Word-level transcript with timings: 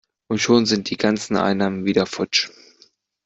Und 0.31 0.39
schon 0.39 0.65
sind 0.65 0.89
die 0.89 0.97
ganzen 0.97 1.35
Einnahmen 1.37 1.85
wieder 1.85 2.07
futsch! 2.07 2.49